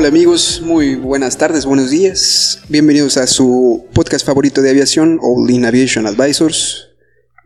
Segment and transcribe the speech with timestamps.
[0.00, 2.62] Hola amigos, muy buenas tardes, buenos días.
[2.68, 6.90] Bienvenidos a su podcast favorito de aviación, All In Aviation Advisors.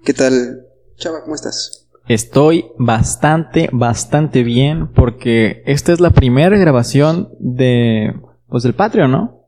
[0.05, 0.67] ¿Qué tal,
[0.99, 1.23] Chava?
[1.23, 1.89] ¿Cómo estás?
[2.09, 8.13] Estoy bastante, bastante bien porque esta es la primera grabación de,
[8.51, 9.42] pues del Patreon, ¿no?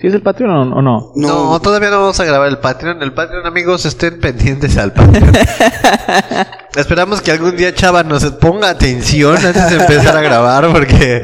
[0.00, 1.12] ¿Sí es el Patreon o o no?
[1.16, 3.02] No, todavía no vamos a grabar el Patreon.
[3.02, 5.32] El Patreon, amigos, estén pendientes al Patreon.
[6.76, 11.22] Esperamos que algún día Chava nos ponga atención antes de empezar a grabar, porque.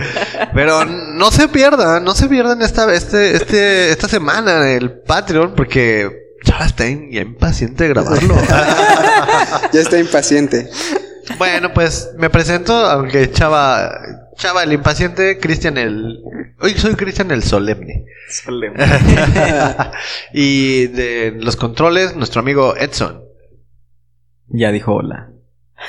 [0.52, 6.10] Pero no se pierdan, no se pierdan esta, este, este, esta semana el Patreon, porque
[6.44, 8.34] Chava está in- ya impaciente de grabarlo.
[9.72, 10.68] Ya está impaciente.
[11.38, 13.90] bueno, pues me presento, aunque Chava.
[14.36, 16.22] Chava el impaciente, Cristian el.
[16.60, 18.04] Hoy soy Cristian el solemne.
[20.32, 23.24] y de los controles, nuestro amigo Edson.
[24.48, 25.30] Ya dijo hola.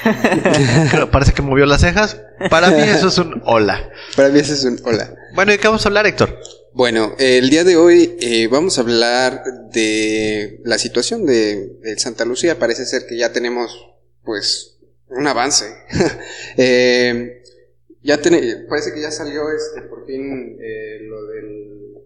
[0.91, 2.21] Creo- Parece que movió las cejas.
[2.49, 3.89] Para mí eso es un hola.
[4.15, 5.13] Para mí ese es un hola.
[5.33, 6.39] Bueno, ¿y qué vamos a hablar, Héctor?
[6.73, 12.25] Bueno, el día de hoy eh, vamos a hablar de la situación de, de Santa
[12.25, 12.59] Lucía.
[12.59, 15.65] Parece ser que ya tenemos, pues, un avance.
[16.57, 17.41] Eh,
[18.05, 21.97] ya tiene, parece que ya salió este, por fin eh, lo del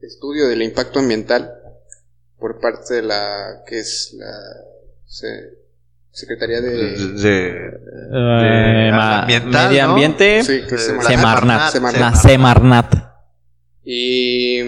[0.00, 1.52] estudio del impacto ambiental
[2.38, 4.32] por parte de la que es la
[5.06, 5.64] se-
[6.10, 9.90] Secretaría de Eh, ma- ambiental, medio ¿no?
[9.92, 10.42] ambiente.
[10.44, 11.70] Sí, que es Eh, Semarnat.
[11.72, 12.00] Semarnat.
[12.00, 12.94] La Semarnat.
[13.84, 14.62] Y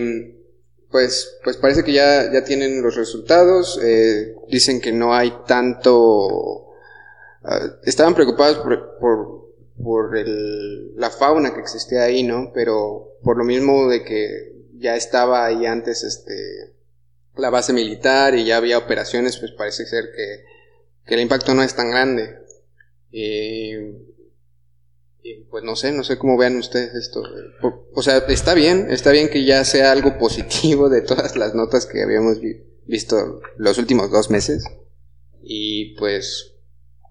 [0.91, 3.81] pues, pues parece que ya, ya tienen los resultados.
[3.83, 6.67] eh, dicen que no hay tanto.
[7.45, 9.38] ah, estaban preocupados por, por,
[9.83, 12.51] por el- la fauna que existía ahí, ¿no?
[12.55, 16.75] Pero por lo mismo de que ya estaba ahí antes este,
[17.37, 20.45] la base militar y ya había operaciones, pues parece ser que,
[21.07, 22.37] que el impacto no es tan grande.
[23.11, 23.73] Y,
[25.23, 27.23] y, pues no sé, no sé cómo vean ustedes esto.
[27.95, 31.87] O sea, está bien, está bien que ya sea algo positivo de todas las notas
[31.87, 34.65] que habíamos vi- visto los últimos dos meses.
[35.43, 36.55] Y pues,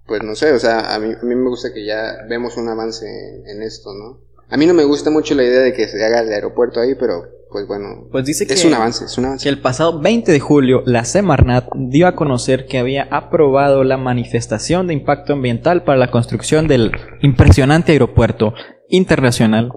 [0.07, 2.69] pues no sé, o sea, a mí, a mí me gusta que ya vemos un
[2.69, 4.21] avance en, en esto, ¿no?
[4.49, 6.95] A mí no me gusta mucho la idea de que se haga el aeropuerto ahí,
[6.95, 9.49] pero pues bueno, Pues dice que, es un avance, es un que avance.
[9.49, 14.87] el pasado 20 de julio la Semarnat dio a conocer que había aprobado la manifestación
[14.87, 16.91] de impacto ambiental para la construcción del
[17.21, 18.53] impresionante aeropuerto
[18.89, 19.71] internacional,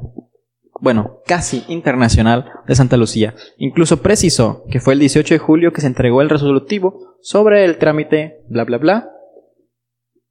[0.80, 3.34] bueno, casi internacional de Santa Lucía.
[3.56, 7.78] Incluso precisó que fue el 18 de julio que se entregó el resolutivo sobre el
[7.78, 9.10] trámite, bla, bla, bla.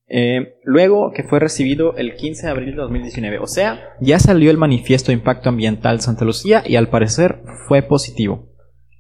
[0.10, 3.40] Eh, luego que fue recibido el 15 de abril de 2019.
[3.40, 7.84] O sea, ya salió el manifiesto de impacto ambiental Santa Lucía y al parecer fue
[7.84, 8.50] positivo.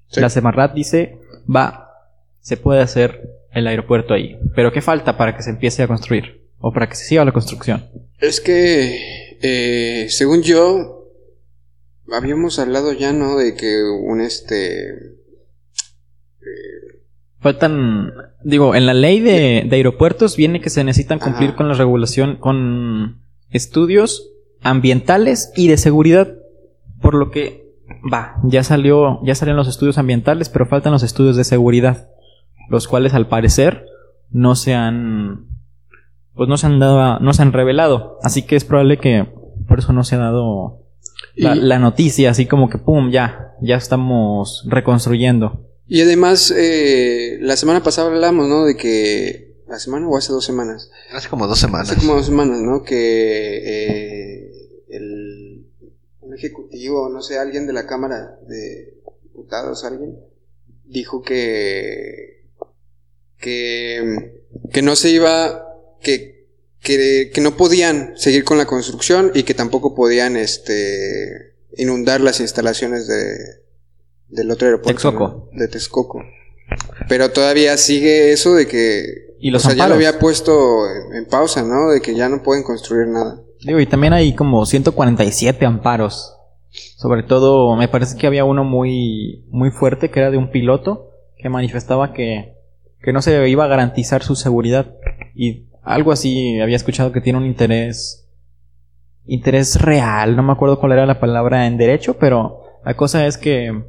[0.07, 0.21] Sí.
[0.21, 1.19] La Semarnat dice,
[1.53, 1.89] va,
[2.41, 3.21] se puede hacer
[3.51, 4.37] el aeropuerto ahí.
[4.55, 6.47] Pero ¿qué falta para que se empiece a construir?
[6.59, 7.89] O para que se siga la construcción.
[8.19, 11.07] Es que, eh, según yo,
[12.11, 13.37] habíamos hablado ya, ¿no?
[13.37, 15.18] De que un este...
[17.41, 18.11] Faltan,
[18.43, 21.57] digo, en la ley de, de aeropuertos viene que se necesitan cumplir Ajá.
[21.57, 24.29] con la regulación, con estudios
[24.61, 26.27] ambientales y de seguridad.
[27.01, 27.65] Por lo que,
[28.11, 32.09] va, ya salió, ya salieron los estudios ambientales, pero faltan los estudios de seguridad.
[32.69, 33.85] Los cuales al parecer
[34.31, 35.47] no se han,
[36.33, 38.17] pues no se han dado, a- no se han revelado.
[38.21, 39.27] Así que es probable que
[39.67, 40.83] por eso no se ha dado
[41.35, 45.65] la, la noticia, así como que pum, ya, ya estamos reconstruyendo.
[45.89, 48.65] Y además, eh, la semana pasada hablamos, ¿no?
[48.65, 49.49] De que...
[49.67, 50.89] ¿La semana o hace dos semanas?
[51.11, 51.91] Hace como dos semanas.
[51.91, 52.83] Hace como dos semanas, ¿no?
[52.83, 54.51] Que eh,
[54.89, 55.65] el
[56.21, 60.17] un ejecutivo, no sé, alguien de la Cámara de Diputados, alguien,
[60.85, 62.39] dijo que
[63.39, 64.33] que,
[64.71, 65.65] que no se iba,
[66.01, 66.47] que,
[66.81, 72.39] que, que no podían seguir con la construcción y que tampoco podían este inundar las
[72.39, 73.63] instalaciones de
[74.29, 75.49] del otro aeropuerto Texcoco.
[75.51, 75.59] ¿no?
[75.59, 76.23] de Texcoco.
[77.07, 79.03] Pero todavía sigue eso de que
[79.39, 80.51] Y los o sea, ya lo había puesto
[80.87, 81.89] en, en pausa, ¿no?
[81.89, 83.41] De que ya no pueden construir nada.
[83.61, 86.35] Digo, y también hay como 147 amparos.
[86.97, 91.11] Sobre todo, me parece que había uno muy, muy fuerte que era de un piloto
[91.37, 92.55] que manifestaba que,
[93.01, 94.95] que no se iba a garantizar su seguridad.
[95.35, 98.27] y algo así había escuchado que tiene un interés
[99.25, 103.37] interés real, no me acuerdo cuál era la palabra en derecho, pero la cosa es
[103.37, 103.83] que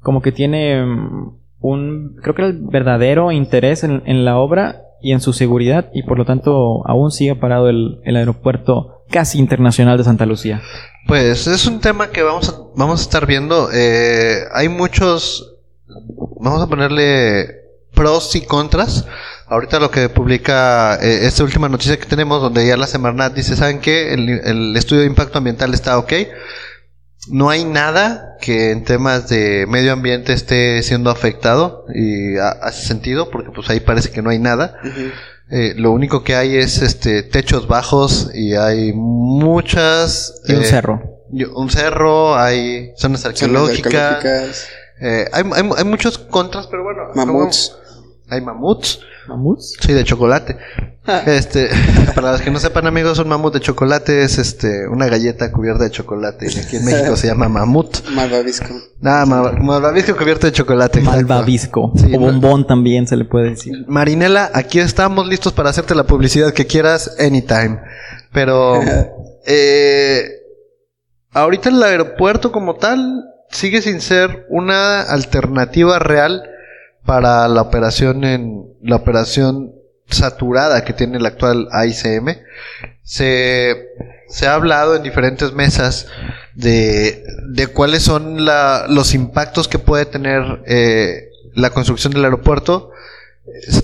[0.00, 5.12] como que tiene mm, un creo que el verdadero interés en, en la obra y
[5.12, 9.98] en su seguridad y por lo tanto aún sigue parado el, el aeropuerto casi internacional
[9.98, 10.60] de Santa Lucía.
[11.06, 13.70] Pues es un tema que vamos a, vamos a estar viendo.
[13.72, 15.56] Eh, hay muchos,
[16.40, 17.46] vamos a ponerle
[17.94, 19.06] pros y contras.
[19.46, 23.56] Ahorita lo que publica eh, esta última noticia que tenemos, donde ya la Semarnat dice,
[23.56, 24.12] ¿saben qué?
[24.12, 26.12] El, el estudio de impacto ambiental está ok.
[27.30, 32.86] No hay nada que en temas de medio ambiente esté siendo afectado y ha- hace
[32.86, 34.78] sentido porque pues ahí parece que no hay nada.
[35.50, 40.64] Eh, lo único que hay es este techos bajos y hay muchas Y un eh,
[40.66, 41.02] cerro.
[41.54, 44.68] un cerro, hay zonas Zonas arqueológicas, arqueológicas,
[45.00, 47.02] eh, hay, hay, hay muchos contras, pero bueno.
[47.14, 47.70] mamuts.
[47.70, 47.88] como-
[48.30, 49.76] Hay mamuts, ¿Mamuts?
[49.80, 50.58] sí, de chocolate.
[51.26, 51.70] Este,
[52.14, 55.84] para los que no sepan, amigos, un mamut de chocolate es este una galleta cubierta
[55.84, 56.46] de chocolate.
[56.46, 58.08] Aquí en México se llama mamut.
[58.10, 58.66] Malvavisco.
[59.00, 61.00] Nada, ma- malvavisco cubierto de chocolate.
[61.00, 61.92] Malvavisco.
[61.96, 63.84] Sí, o bombón también se le puede decir.
[63.88, 67.80] Marinela, aquí estamos listos para hacerte la publicidad que quieras anytime.
[68.32, 68.80] Pero
[69.46, 70.28] eh,
[71.32, 76.42] ahorita el aeropuerto como tal sigue sin ser una alternativa real
[77.04, 79.77] para la operación en la operación
[80.10, 82.36] saturada que tiene el actual AICM.
[83.02, 83.88] Se,
[84.28, 86.06] se ha hablado en diferentes mesas
[86.54, 92.90] de, de cuáles son la- los impactos que puede tener eh, la construcción del aeropuerto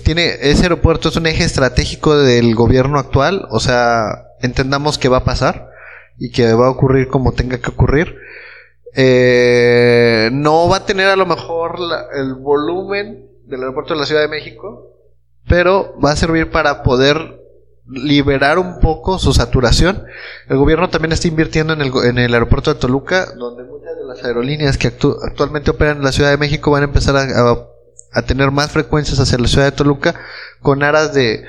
[0.03, 5.17] tiene, ese aeropuerto es un eje estratégico del gobierno actual, o sea, entendamos que va
[5.17, 5.71] a pasar
[6.19, 8.15] y que va a ocurrir como tenga que ocurrir.
[8.93, 14.05] Eh, no va a tener a lo mejor la- el volumen del aeropuerto de la
[14.05, 14.94] Ciudad de México,
[15.47, 17.41] pero va a servir para poder
[17.87, 20.03] liberar un poco su saturación.
[20.49, 24.77] El gobierno también está invirtiendo en el, aeropuerto de Toluca, donde muchas de las aerolíneas
[24.77, 27.21] que actu- actualmente operan en la Ciudad de México van a empezar a,
[28.13, 30.15] a- tener más frecuencias hacia la Ciudad de Toluca
[30.61, 31.43] con aras de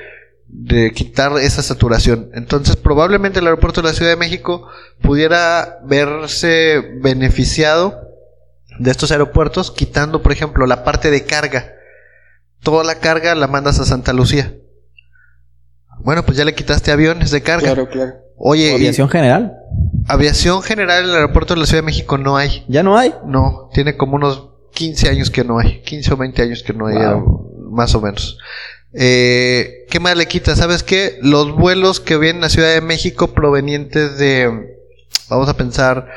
[0.95, 2.31] quitar esa saturación.
[2.35, 4.69] Entonces probablemente el aeropuerto de la Ciudad de México
[5.01, 8.03] pudiera verse beneficiado
[8.79, 11.73] de estos aeropuertos quitando, por ejemplo, la parte de carga.
[12.67, 14.53] Toda la carga la mandas a Santa Lucía.
[16.01, 17.63] Bueno, pues ya le quitaste aviones de carga.
[17.75, 18.15] Claro, claro.
[18.37, 19.53] Oye, y- Aviación general.
[20.09, 22.65] aviación general en el aeropuerto de la Ciudad de México no hay.
[22.67, 23.15] Ya no hay.
[23.25, 25.81] No, tiene como unos 15 años que no hay.
[25.83, 27.69] 15 o 20 años que no hay, Wow.
[27.71, 28.37] más o menos.
[28.93, 30.57] Eh, ¿Qué más le quita?
[30.57, 31.19] ¿Sabes qué?
[31.23, 34.77] Los vuelos que vienen a Ciudad de México provenientes de,
[35.29, 36.09] vamos a pensar,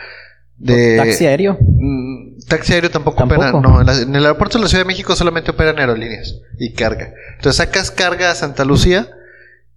[0.59, 0.97] de...
[0.97, 1.57] Taxi aéreo.
[1.61, 3.41] Mm, Taxi aéreo tampoco, Tampoco.
[3.57, 3.61] opera.
[3.61, 6.73] No, en, la- en el aeropuerto de la Ciudad de México solamente operan aerolíneas y
[6.73, 7.13] carga.
[7.35, 9.07] Entonces sacas carga a Santa Lucía,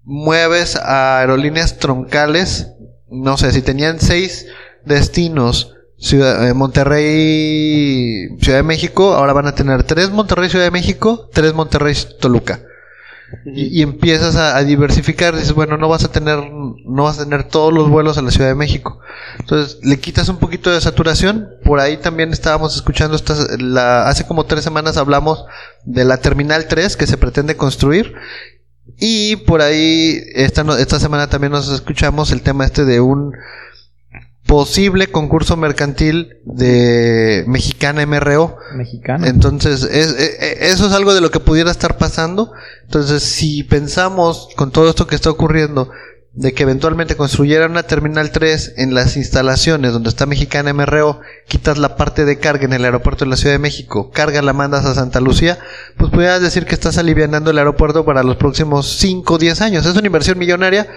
[0.04, 2.68] mueves a aerolíneas troncales.
[3.10, 4.46] No sé, si tenían seis
[4.84, 10.70] destinos, Ciudad, eh, Monterrey, Ciudad de México, ahora van a tener tres Monterrey, Ciudad de
[10.70, 12.60] México, tres Monterrey, Toluca.
[13.44, 17.72] Y, empiezas a, diversificar, dices, bueno, no vas a tener, no vas a tener todos
[17.72, 19.00] los vuelos a la Ciudad de México.
[19.38, 21.48] Entonces, le quitas un poquito de saturación.
[21.64, 25.44] Por ahí también estábamos escuchando estas, la, hace como tres semanas hablamos
[25.84, 28.14] de la Terminal 3 que se pretende construir.
[28.98, 33.32] Y por ahí, esta, esta semana también nos escuchamos el tema este de un
[34.52, 38.58] posible concurso mercantil de Mexicana MRO.
[38.76, 39.26] Mexicano.
[39.26, 42.52] Entonces, es- e- e- eso es algo de lo que pudiera estar pasando.
[42.84, 45.88] Entonces, si pensamos con todo esto que está ocurriendo,
[46.34, 51.78] de que eventualmente construyeran una Terminal 3 en las instalaciones donde está Mexicana MRO, quitas
[51.78, 54.84] la parte de carga en el aeropuerto de la Ciudad de México, carga la mandas
[54.84, 55.58] a Santa Lucía,
[55.96, 59.86] pues pudieras decir que estás alivianando el aeropuerto para los próximos 5 o 10 años.
[59.86, 60.88] Es una inversión millonaria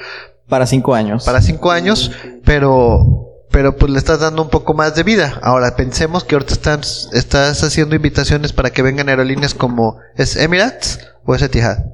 [0.50, 1.24] Para cinco años.
[1.24, 2.12] para 5 años,
[2.44, 5.40] pero pero pues le estás dando un poco más de vida.
[5.42, 11.00] Ahora pensemos que ahorita estás, estás haciendo invitaciones para que vengan aerolíneas como ¿es Emirates
[11.26, 11.86] o es Etihad?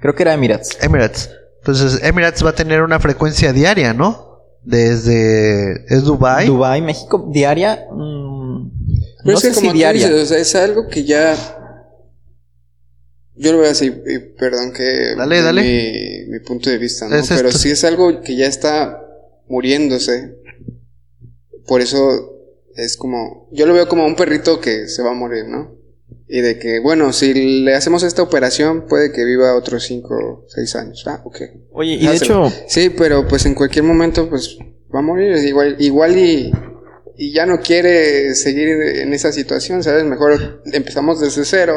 [0.00, 0.76] Creo que era Emirates.
[0.80, 1.30] Emirates.
[1.60, 4.26] Entonces Emirates va a tener una frecuencia diaria, ¿no?
[4.62, 6.46] Desde es Dubai.
[6.46, 7.86] Dubai, México, diaria.
[7.90, 8.70] mm,
[9.24, 10.06] Pero no es que sé como si tú diaria.
[10.08, 11.34] dices, o sea, es algo que ya...
[13.40, 15.14] Yo lo veo así, y perdón que...
[15.16, 15.62] Dale, dale.
[15.62, 17.14] Mi, mi punto de vista, ¿no?
[17.16, 17.60] Es Pero esto.
[17.60, 19.00] si es algo que ya está
[19.48, 20.37] muriéndose,
[21.68, 22.34] por eso
[22.74, 23.48] es como...
[23.52, 25.76] Yo lo veo como un perrito que se va a morir, ¿no?
[26.26, 30.44] Y de que, bueno, si le hacemos esta operación, puede que viva otros 5 o
[30.48, 31.04] 6 años.
[31.06, 31.40] Ah, ok.
[31.72, 34.58] Oye, y de hecho, Sí, pero pues en cualquier momento pues
[34.94, 35.36] va a morir.
[35.36, 36.50] Igual, igual y,
[37.16, 40.04] y ya no quiere seguir en esa situación, ¿sabes?
[40.04, 41.74] Mejor empezamos desde cero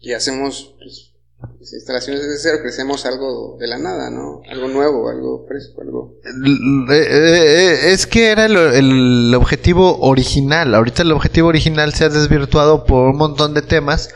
[0.00, 1.13] y hacemos pues,
[1.60, 4.42] las instalaciones de cero, crecemos algo de la nada, ¿no?
[4.50, 6.14] Algo nuevo, algo fresco, algo...
[6.24, 10.74] Eh, eh, Es que era el, el objetivo original.
[10.74, 14.10] Ahorita el objetivo original se ha desvirtuado por un montón de temas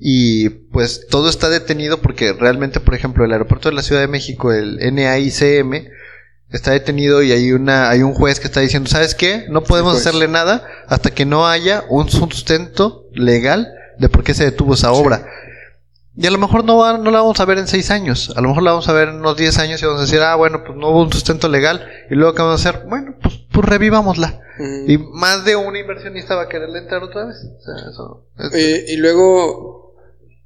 [0.00, 4.08] y pues todo está detenido porque realmente, por ejemplo, el aeropuerto de la Ciudad de
[4.08, 5.88] México, el NAICM,
[6.50, 9.46] está detenido y hay una hay un juez que está diciendo, ¿sabes qué?
[9.50, 13.68] No podemos hacerle nada hasta que no haya un sustento legal
[13.98, 15.26] de por qué se detuvo esa obra.
[16.20, 18.32] Y a lo mejor no, va- no la vamos a ver en seis años.
[18.36, 20.20] A lo mejor la vamos a ver en unos 10 años y vamos a decir,
[20.20, 21.86] ah, bueno, pues no hubo un sustento legal.
[22.10, 22.84] Y luego, ¿qué vamos a hacer?
[22.88, 24.40] Bueno, pues, pues revivámosla.
[24.58, 24.90] Mm.
[24.90, 27.36] Y más de un inversionista va a quererle entrar otra vez.
[27.36, 28.26] O sea, eso.
[28.38, 29.94] es- Eh, y luego,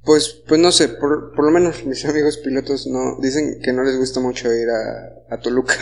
[0.03, 3.83] pues, pues no sé, por, por lo menos mis amigos pilotos no dicen que no
[3.83, 5.73] les gusta mucho ir a, a Toluca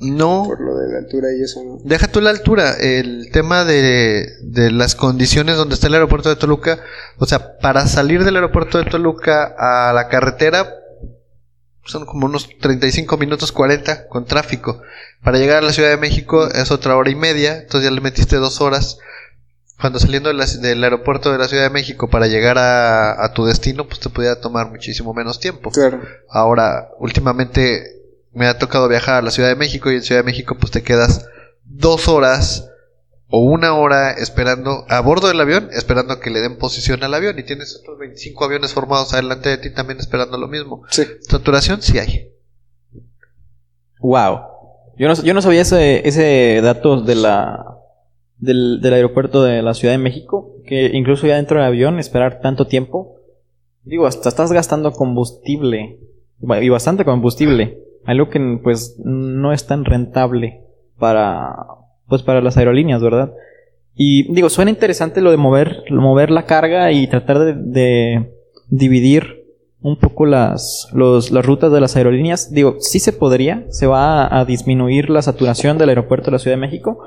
[0.00, 0.44] no.
[0.46, 1.78] por lo de la altura y eso, ¿no?
[1.84, 6.36] Deja tú la altura, el tema de, de las condiciones donde está el aeropuerto de
[6.36, 6.78] Toluca,
[7.18, 10.74] o sea, para salir del aeropuerto de Toluca a la carretera
[11.84, 14.82] son como unos 35 minutos 40 con tráfico.
[15.22, 18.02] Para llegar a la Ciudad de México es otra hora y media, entonces ya le
[18.02, 18.98] metiste dos horas.
[19.80, 23.32] Cuando saliendo de la- del aeropuerto de la Ciudad de México para llegar a, a
[23.32, 25.70] tu destino, pues te podía tomar muchísimo menos tiempo.
[25.70, 26.02] Claro.
[26.28, 27.97] Ahora, últimamente
[28.38, 30.70] me ha tocado viajar a la Ciudad de México y en Ciudad de México pues
[30.70, 31.26] te quedas
[31.64, 32.70] dos horas
[33.26, 37.14] o una hora esperando a bordo del avión, esperando a que le den posición al
[37.14, 40.84] avión y tienes otros 25 aviones formados adelante de ti también esperando lo mismo.
[40.88, 41.02] Sí.
[41.22, 42.30] Saturación sí hay.
[43.98, 44.38] Wow.
[44.96, 47.76] Yo no, yo no sabía ese, ese dato de la,
[48.38, 52.40] del, del aeropuerto de la Ciudad de México, que incluso ya dentro del avión esperar
[52.40, 53.16] tanto tiempo.
[53.82, 55.98] Digo, hasta estás gastando combustible,
[56.40, 60.62] y bastante combustible, algo que pues no es tan rentable
[60.98, 61.54] para,
[62.06, 63.34] pues para las aerolíneas, ¿verdad?
[63.94, 68.32] Y digo, suena interesante lo de mover, mover la carga y tratar de,
[68.70, 69.44] dividir
[69.82, 72.50] un poco las, las rutas de las aerolíneas.
[72.50, 76.38] Digo, sí se podría, se va a, a disminuir la saturación del aeropuerto de la
[76.38, 77.00] Ciudad de México,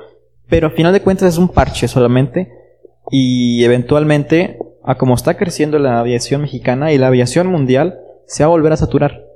[0.48, 2.48] pero al final de cuentas es un parche solamente
[3.10, 8.46] y eventualmente, a como está creciendo la aviación mexicana y la aviación mundial, se va
[8.46, 9.31] a volver a saturar.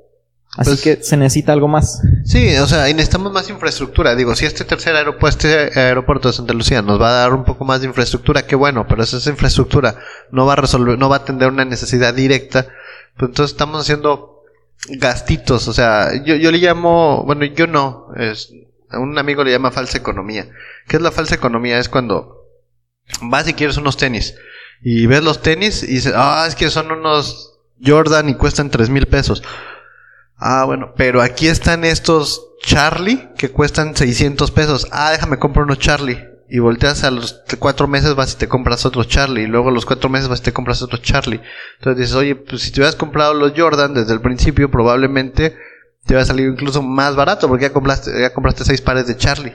[0.57, 2.01] Así Pues- que se necesita algo más.
[2.25, 4.15] Sí, o sea, y necesitamos más infraestructura.
[4.15, 7.45] Digo, si este tercer aeropuerto, este aeropuerto de Santa Lucía nos va a dar un
[7.45, 9.95] poco más de infraestructura, qué bueno, pero esa infraestructura
[10.31, 12.67] no va a resolver, no va a atender una necesidad directa.
[13.17, 14.41] Pues entonces estamos haciendo
[14.89, 18.51] gastitos, o sea, yo, yo le llamo, bueno, yo no, es,
[18.89, 20.47] a un amigo le llama falsa economía.
[20.87, 21.77] ¿Qué es la falsa economía?
[21.79, 22.45] Es cuando
[23.21, 24.35] vas y quieres unos tenis
[24.81, 28.89] y ves los tenis y dices, ah, es que son unos Jordan y cuestan tres
[28.89, 29.43] mil pesos.
[30.37, 34.87] Ah, bueno, pero aquí están estos Charlie que cuestan 600 pesos.
[34.91, 36.23] Ah, déjame comprar unos Charlie.
[36.49, 39.43] Y volteas a los cuatro meses vas y te compras otro Charlie.
[39.43, 41.41] Y luego a los cuatro meses vas y te compras otro Charlie.
[41.79, 45.57] Entonces dices, oye, pues si te hubieras comprado los Jordan desde el principio, probablemente
[46.05, 49.53] te hubiera salido incluso más barato porque ya compraste, ya compraste seis pares de Charlie.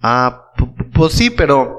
[0.00, 1.78] Ah, pu- pues sí, pero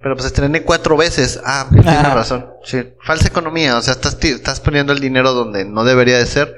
[0.00, 1.40] pero pues estrené cuatro veces.
[1.44, 2.46] Ah, tienes razón.
[2.64, 3.76] Sí, falsa economía.
[3.76, 6.54] O sea, estás, estás poniendo el dinero donde no debería de ser.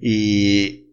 [0.00, 0.86] Y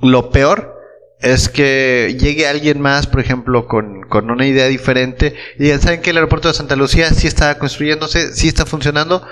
[0.00, 0.74] lo peor
[1.20, 5.34] es que llegue alguien más, por ejemplo, con, con una idea diferente.
[5.58, 9.26] Y digan, ¿saben que el aeropuerto de Santa Lucía sí está construyéndose, sí está funcionando?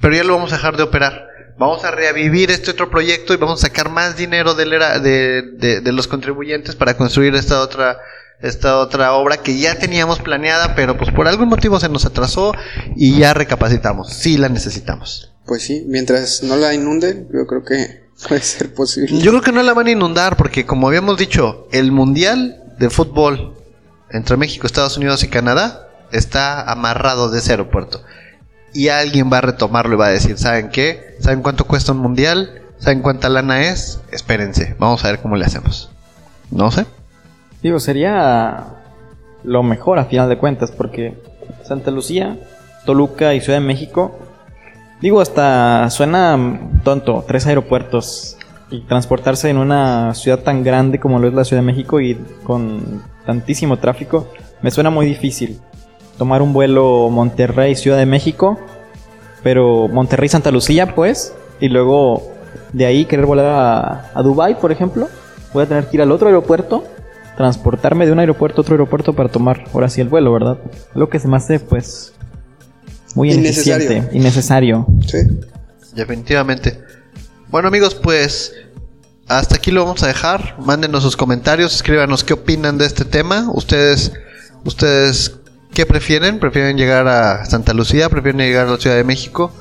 [0.00, 1.28] Pero ya lo vamos a dejar de operar.
[1.56, 6.08] Vamos a revivir este otro proyecto y vamos a sacar más dinero de- de los
[6.08, 7.98] contribuyentes para construir esta otra
[8.42, 12.52] esta otra obra que ya teníamos planeada, pero pues por algún motivo se nos atrasó
[12.96, 14.12] y ya recapacitamos.
[14.12, 15.32] Sí la necesitamos.
[15.46, 19.18] Pues sí, mientras no la inunden, yo creo que puede ser posible.
[19.18, 22.90] Yo creo que no la van a inundar porque como habíamos dicho, el Mundial de
[22.90, 23.54] Fútbol
[24.10, 28.02] entre México, Estados Unidos y Canadá está amarrado de ese aeropuerto.
[28.72, 31.16] Y alguien va a retomarlo y va a decir, ¿saben qué?
[31.20, 32.62] ¿Saben cuánto cuesta un Mundial?
[32.78, 34.00] ¿Saben cuánta lana es?
[34.10, 35.90] Espérense, vamos a ver cómo le hacemos.
[36.50, 36.86] No sé.
[37.62, 38.66] Digo, sería
[39.42, 41.16] lo mejor a final de cuentas, porque
[41.64, 42.38] Santa Lucía,
[42.84, 44.18] Toluca y Ciudad de México,
[45.04, 48.38] digo, hasta suena tonto, tres aeropuertos
[48.70, 52.14] y transportarse en una ciudad tan grande como lo es la Ciudad de México y
[52.42, 54.28] con tantísimo tráfico,
[54.62, 55.60] me suena muy difícil.
[56.16, 58.58] Tomar un vuelo Monterrey-Ciudad de México,
[59.42, 62.22] pero Monterrey-Santa Lucía, pues, y luego
[62.72, 65.08] de ahí querer volar a, a Dubai, por ejemplo,
[65.52, 66.82] voy a tener que ir al otro aeropuerto
[67.36, 70.56] transportarme de un aeropuerto a otro aeropuerto para tomar ahora sí el vuelo, ¿verdad?
[70.94, 72.14] Lo que se me hace pues
[73.14, 73.86] muy Innecesario.
[73.86, 74.86] ineficiente, innecesario.
[75.06, 75.18] Sí.
[75.94, 76.80] Definitivamente.
[77.48, 78.52] Bueno amigos, pues
[79.28, 80.56] hasta aquí lo vamos a dejar.
[80.58, 83.48] Mándenos sus comentarios, escríbanos qué opinan de este tema.
[83.52, 84.12] Ustedes,
[84.64, 85.36] ustedes,
[85.72, 86.38] ¿qué prefieren?
[86.40, 88.08] ¿Prefieren llegar a Santa Lucía?
[88.08, 89.52] ¿Prefieren llegar a la Ciudad de México?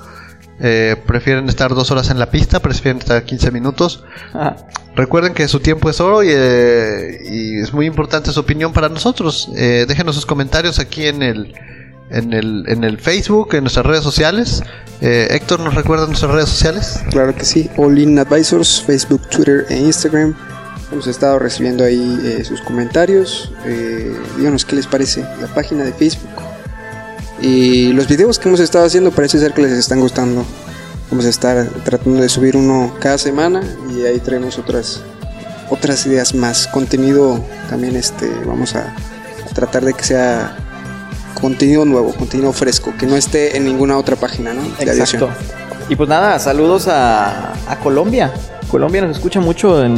[0.59, 4.03] eh, prefieren estar dos horas en la pista, prefieren estar 15 minutos.
[4.33, 4.55] Ah,
[4.95, 8.87] Recuerden que su tiempo es oro y, eh, y es muy importante su opinión para
[8.87, 9.49] nosotros.
[9.57, 11.53] Eh, déjenos sus comentarios aquí en el,
[12.13, 14.63] en el, en el Facebook, en nuestras redes sociales.
[15.01, 17.01] Eh, Héctor, ¿nos recuerda nuestras redes sociales?
[17.09, 20.35] Claro que sí, All In Advisors, Facebook, Twitter e Instagram.
[20.91, 23.51] Hemos estado recibiendo ahí eh, sus comentarios.
[23.65, 26.29] Eh, díganos qué les parece la página de Facebook.
[27.41, 30.45] Y los videos que hemos estado haciendo parece ser que les están gustando.
[31.09, 35.01] Vamos a estar tratando de subir uno cada semana y ahí traemos otras
[35.69, 36.67] otras ideas más.
[36.67, 38.95] Contenido también este vamos a,
[39.45, 40.62] a tratar de que sea
[41.39, 44.61] contenido nuevo, contenido fresco, que no esté en ninguna otra página, ¿no?
[44.61, 44.89] De exacto.
[45.25, 45.29] aviación.
[45.89, 48.31] Y pues nada, saludos a, a Colombia.
[48.69, 49.95] Colombia nos escucha mucho en,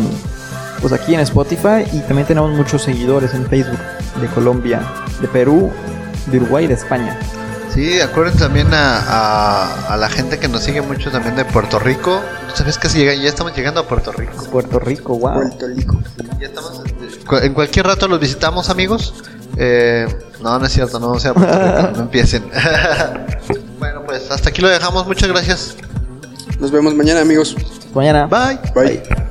[0.82, 3.80] pues aquí en Spotify y también tenemos muchos seguidores en Facebook
[4.20, 4.82] de Colombia,
[5.22, 5.72] de Perú,
[6.28, 7.18] de Uruguay y de España.
[7.74, 11.78] Sí, acuérdense también a, a- a la gente que nos sigue mucho también de Puerto
[11.78, 12.22] Rico.
[12.54, 14.46] ¿Sabes que llega, ya estamos llegando a Puerto Rico?
[14.46, 15.34] Puerto Rico, wow.
[15.34, 16.00] Puerto Rico.
[16.40, 19.14] Ya estamos, este, en cualquier rato los visitamos, amigos.
[19.58, 20.08] Eh,
[20.42, 22.44] no, no es cierto, no sea Rico, no empiecen.
[23.80, 25.08] bueno, pues hasta aquí lo dejamos.
[25.08, 25.76] Muchas gracias.
[26.60, 27.56] Nos vemos mañana, amigos.
[27.94, 28.28] Mañana.
[28.28, 28.60] Bye.
[28.74, 29.25] Bye.